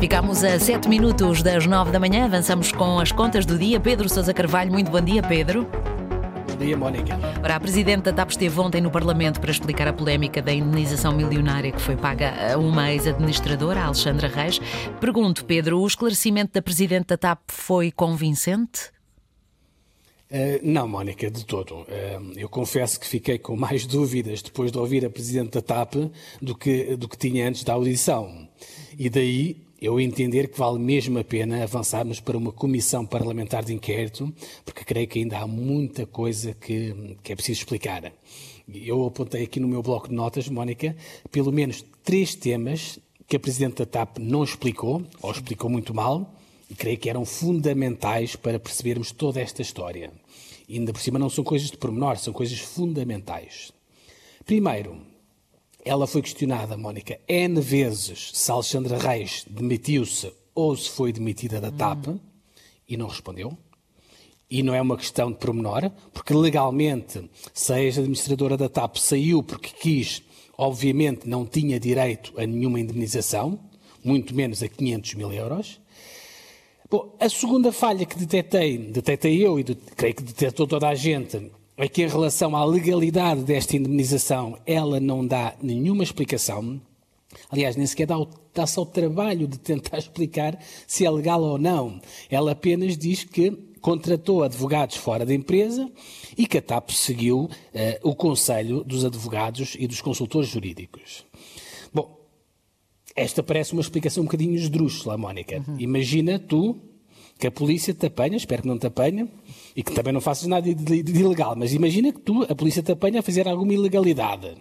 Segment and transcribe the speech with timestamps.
[0.00, 3.78] Ficamos a 7 minutos das 9 da manhã, avançamos com as contas do dia.
[3.78, 5.68] Pedro Sousa Carvalho, muito bom dia, Pedro.
[6.48, 7.18] Bom dia, Mónica.
[7.44, 11.14] Ora, a Presidente da TAP esteve ontem no Parlamento para explicar a polémica da indenização
[11.14, 14.58] milionária que foi paga a uma ex-administradora, Alexandra Reis.
[14.98, 18.90] Pergunto, Pedro, o esclarecimento da Presidente da TAP foi convincente?
[20.30, 21.80] Uh, não, Mónica, de todo.
[21.80, 26.10] Uh, eu confesso que fiquei com mais dúvidas depois de ouvir a Presidente da TAP
[26.40, 28.48] do que, do que tinha antes da audição.
[28.98, 33.72] E daí eu entender que vale mesmo a pena avançarmos para uma comissão parlamentar de
[33.72, 34.32] inquérito,
[34.64, 38.12] porque creio que ainda há muita coisa que, que é preciso explicar.
[38.72, 40.94] Eu apontei aqui no meu bloco de notas, Mónica,
[41.30, 46.34] pelo menos três temas que a Presidente da TAP não explicou, ou explicou muito mal,
[46.68, 50.12] e creio que eram fundamentais para percebermos toda esta história.
[50.68, 53.72] E ainda por cima não são coisas de pormenor, são coisas fundamentais.
[54.44, 54.98] Primeiro,
[55.84, 61.70] ela foi questionada, Mónica, N vezes se Alexandra Reis demitiu-se ou se foi demitida da
[61.70, 62.18] TAP hum.
[62.88, 63.56] e não respondeu.
[64.50, 69.42] E não é uma questão de promenor, porque legalmente, se a ex-administradora da TAP saiu
[69.42, 70.22] porque quis,
[70.58, 73.58] obviamente não tinha direito a nenhuma indemnização,
[74.04, 75.80] muito menos a 500 mil euros.
[76.90, 80.94] Bom, a segunda falha que detetei, detetei eu e de, creio que detetou toda a
[80.94, 81.50] gente,
[81.82, 86.80] é que em relação à legalidade desta indemnização, ela não dá nenhuma explicação.
[87.50, 88.06] Aliás, nem sequer
[88.52, 92.00] dá-se ao trabalho de tentar explicar se é legal ou não.
[92.28, 95.90] Ela apenas diz que contratou advogados fora da empresa
[96.36, 97.50] e que a TAP seguiu uh,
[98.02, 101.24] o conselho dos advogados e dos consultores jurídicos.
[101.92, 102.20] Bom,
[103.16, 105.64] esta parece uma explicação um bocadinho esdrúxula, Mónica.
[105.66, 105.76] Uhum.
[105.78, 106.78] Imagina tu
[107.40, 109.26] que a polícia te apanha, espero que não te apanhe,
[109.74, 112.82] e que também não faças nada de, de, ilegal, mas imagina que tu, a polícia
[112.82, 114.56] te apanha a fazer alguma ilegalidade.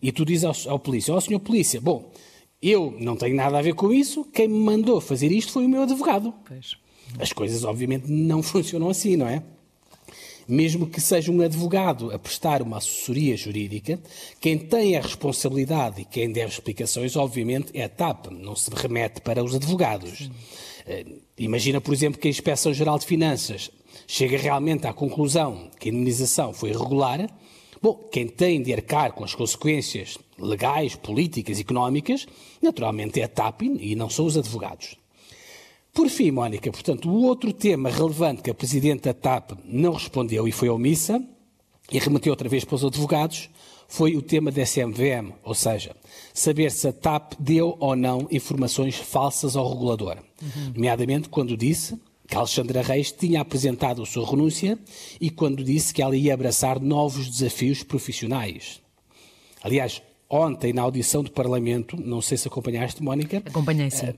[0.00, 2.10] E tu dizes ao, ao polícia, ó oh, senhor polícia, bom,
[2.60, 5.68] eu não tenho nada a ver com isso, quem me mandou fazer isto foi o
[5.68, 6.32] meu advogado.
[6.48, 6.76] Pois.
[7.18, 9.42] As coisas obviamente não funcionam assim, não é?
[10.48, 14.00] Mesmo que seja um advogado a prestar uma assessoria jurídica,
[14.40, 19.20] quem tem a responsabilidade e quem deve explicações, obviamente, é a TAP, não se remete
[19.20, 20.18] para os advogados.
[20.18, 20.32] Sim.
[20.86, 21.04] Eh,
[21.38, 23.70] imagina, por exemplo, que a Inspeção-Geral de Finanças
[24.06, 27.28] chega realmente à conclusão que a indenização foi irregular.
[27.80, 32.26] Bom, quem tem de arcar com as consequências legais, políticas, económicas,
[32.60, 34.96] naturalmente é a TAP e não são os advogados.
[35.92, 40.48] Por fim, Mónica, portanto, o outro tema relevante que a Presidente da TAP não respondeu
[40.48, 41.22] e foi omissa,
[41.90, 43.50] e remeteu outra vez para os advogados,
[43.92, 45.94] foi o tema da SMVM, ou seja,
[46.32, 50.16] saber se a TAP deu ou não informações falsas ao regulador.
[50.40, 50.72] Uhum.
[50.74, 54.78] Nomeadamente quando disse que Alexandra Reis tinha apresentado a sua renúncia
[55.20, 58.80] e quando disse que ela ia abraçar novos desafios profissionais.
[59.62, 63.42] Aliás, ontem, na audição do Parlamento, não sei se acompanhaste, Mónica.
[63.44, 64.14] Acompanhei, sim.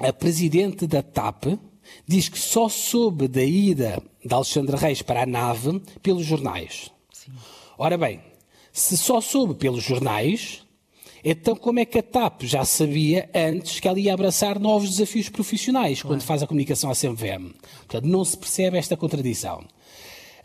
[0.00, 1.44] A, a presidente da TAP
[2.08, 6.90] diz que só soube da ida de Alexandra Reis para a nave pelos jornais.
[7.12, 7.32] Sim.
[7.76, 8.18] Ora bem,
[8.76, 10.62] se só soube pelos jornais,
[11.24, 15.30] então como é que a TAP já sabia antes que ela ia abraçar novos desafios
[15.30, 17.54] profissionais quando faz a comunicação à CMVM?
[17.86, 19.60] Portanto, não se percebe esta contradição.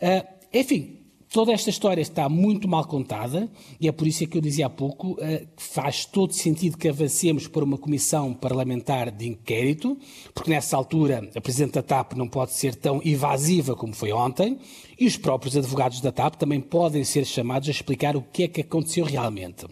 [0.00, 1.01] Uh, enfim,
[1.32, 3.50] toda esta história está muito mal contada
[3.80, 5.16] e é por isso que eu dizia há pouco uh,
[5.56, 9.98] que faz todo sentido que avancemos para uma comissão parlamentar de inquérito,
[10.34, 14.58] porque nessa altura a Presidente da TAP não pode ser tão evasiva como foi ontem
[15.00, 18.48] e os próprios advogados da TAP também podem ser chamados a explicar o que é
[18.48, 19.66] que aconteceu realmente.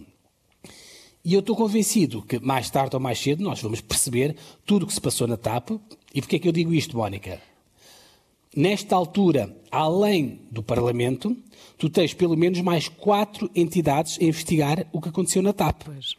[1.23, 4.35] E eu estou convencido que mais tarde ou mais cedo nós vamos perceber
[4.65, 5.73] tudo o que se passou na TAP.
[6.15, 7.50] E porquê é que eu digo isto, Mónica?
[8.55, 11.37] Nesta altura, além do Parlamento,
[11.79, 15.85] tu tens pelo menos mais quatro entidades a investigar o que aconteceu na TAP.
[15.85, 16.17] Pois.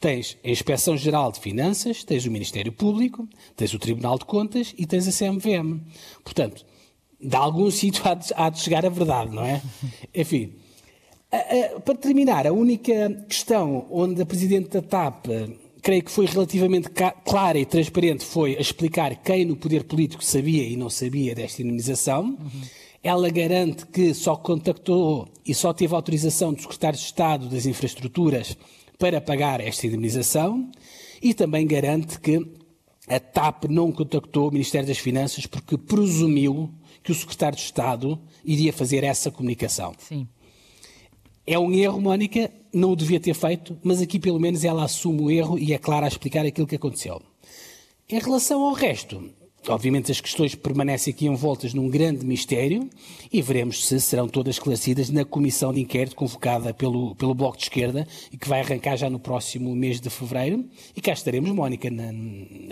[0.00, 4.74] Tens a Inspeção Geral de Finanças, tens o Ministério Público, tens o Tribunal de Contas
[4.78, 5.80] e tens a CMVM.
[6.22, 6.64] Portanto,
[7.20, 9.60] de algum sítio há de, há de chegar a verdade, não é?
[10.14, 10.54] Enfim.
[11.84, 15.26] Para terminar, a única questão onde a Presidente da TAP
[15.84, 16.88] creio que foi relativamente
[17.26, 21.60] clara e transparente foi a explicar quem no poder político sabia e não sabia desta
[21.60, 22.24] indemnização.
[22.24, 22.62] Uhum.
[23.02, 28.56] Ela garante que só contactou e só teve autorização do Secretário de Estado das Infraestruturas
[28.98, 30.70] para pagar esta indemnização
[31.22, 32.40] e também garante que
[33.06, 36.72] a TAP não contactou o Ministério das Finanças porque presumiu
[37.02, 39.92] que o secretário de Estado iria fazer essa comunicação.
[39.98, 40.26] Sim.
[41.46, 45.22] É um erro, Mónica, não o devia ter feito, mas aqui pelo menos ela assume
[45.22, 47.22] o erro e é clara a explicar aquilo que aconteceu.
[48.08, 49.30] Em relação ao resto,
[49.68, 52.88] Obviamente as questões permanecem aqui envoltas num grande mistério
[53.32, 57.64] e veremos se serão todas esclarecidas na comissão de inquérito convocada pelo, pelo Bloco de
[57.64, 60.64] Esquerda e que vai arrancar já no próximo mês de fevereiro.
[60.94, 62.04] E cá estaremos, Mónica, na,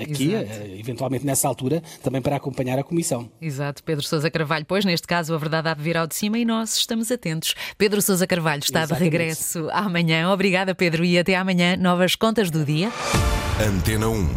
[0.03, 0.50] aqui, Exato.
[0.53, 3.31] Eh, eventualmente nessa altura, também para acompanhar a comissão.
[3.41, 4.67] Exato, Pedro Sousa Carvalho.
[4.67, 7.55] Pois, neste caso, a verdade há de vir ao de cima e nós estamos atentos.
[7.79, 9.11] Pedro Sousa Carvalho está Exatamente.
[9.11, 10.31] de regresso amanhã.
[10.31, 11.77] Obrigada, Pedro, e até amanhã.
[11.77, 12.91] Novas contas do dia.
[13.61, 14.35] Antena 1.